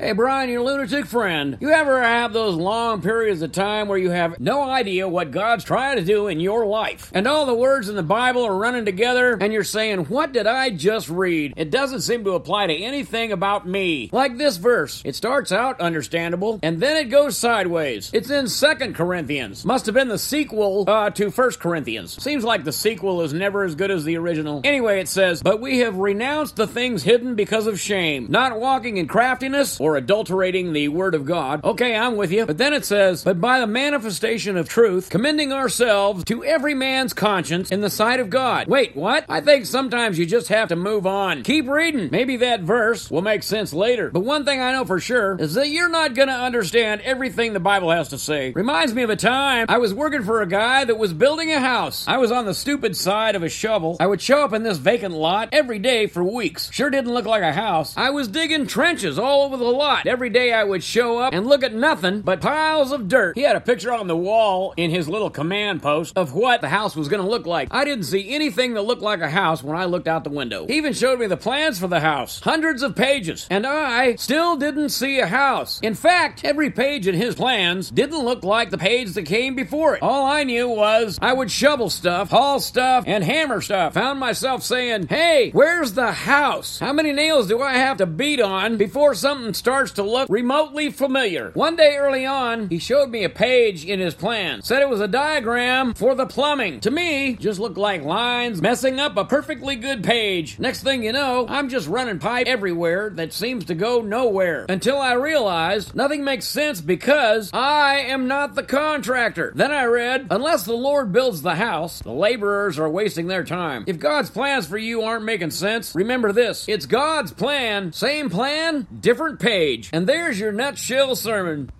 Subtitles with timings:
[0.00, 1.58] Hey, Brian, your lunatic friend.
[1.60, 5.64] You ever have those long periods of time where you have no idea what God's
[5.64, 7.10] trying to do in your life?
[7.12, 10.46] And all the words in the Bible are running together, and you're saying, What did
[10.46, 11.54] I just read?
[11.56, 14.08] It doesn't seem to apply to anything about me.
[14.12, 15.02] Like this verse.
[15.04, 18.12] It starts out understandable, and then it goes sideways.
[18.14, 19.64] It's in Second Corinthians.
[19.64, 22.22] Must have been the sequel uh, to First Corinthians.
[22.22, 24.60] Seems like the sequel is never as good as the original.
[24.62, 28.98] Anyway, it says, But we have renounced the things hidden because of shame, not walking
[28.98, 31.64] in craftiness or adulterating the word of God.
[31.64, 32.46] Okay, I'm with you.
[32.46, 37.12] But then it says, But by the manifestation of truth, commending ourselves to every man's
[37.12, 38.68] conscience in the sight of God.
[38.68, 39.24] Wait, what?
[39.28, 41.42] I think sometimes you just have to move on.
[41.42, 42.08] Keep reading.
[42.10, 44.10] Maybe that verse will make sense later.
[44.10, 47.52] But one thing I know for sure is that you're not going to understand everything
[47.52, 48.52] the Bible has to say.
[48.52, 51.60] Reminds me of a time I was working for a guy that was building a
[51.60, 52.06] house.
[52.06, 53.96] I was on the stupid side of a shovel.
[54.00, 56.70] I would show up in this vacant lot every day for weeks.
[56.72, 57.96] Sure didn't look like a house.
[57.96, 60.06] I was digging trenches all over the lot.
[60.06, 63.36] Every day I would show up and look at nothing but piles of dirt.
[63.36, 66.68] He had a picture on the wall in his little command post of what the
[66.68, 67.68] house was going to look like.
[67.70, 70.66] I didn't see anything that looked like a house when I looked out the window.
[70.66, 72.40] He even showed me the plans for the house.
[72.40, 73.46] Hundreds of pages.
[73.50, 75.78] And I still didn't see a house.
[75.80, 79.94] In fact, every page in his plans didn't look like the page that came before
[79.94, 80.02] it.
[80.02, 83.94] All I knew was I would shovel stuff, haul stuff, and hammer stuff.
[83.94, 86.80] Found myself saying, Hey, where's the house?
[86.80, 90.90] How many nails do I have to beat on before something starts to look remotely
[90.90, 91.50] familiar?
[91.52, 94.62] One day early on, he showed me a page in his plan.
[94.62, 96.80] Said it was a diagram for the plumbing.
[96.80, 100.58] To me, just looked like lines messing up a perfectly good page.
[100.58, 104.64] Next thing you know, I'm just running pipe everywhere that seems to go nowhere.
[104.70, 109.52] Until I realized nothing makes sense because I am not the contractor.
[109.54, 113.84] Then I read, unless the Lord builds the house, the laborers are wasting their time.
[113.86, 116.64] If God's plans for you aren't making sense, remember this.
[116.68, 119.90] It's God's plan, same plan, different page.
[119.92, 121.70] And there's your nutshell sermon.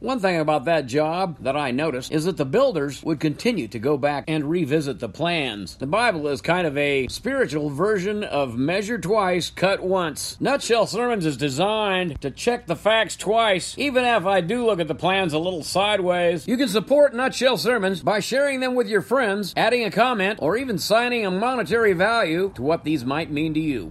[0.00, 3.78] One thing about that job that I noticed is that the builders would continue to
[3.78, 5.76] go back and revisit the plans.
[5.76, 10.38] The Bible is kind of a spiritual version of measure twice, cut once.
[10.38, 14.88] Nutshell Sermons is designed to check the facts twice, even if I do look at
[14.88, 16.46] the plans a little sideways.
[16.46, 20.58] You can support Nutshell Sermons by sharing them with your friends, adding a comment, or
[20.58, 23.84] even signing a monetary value to what these might mean to you.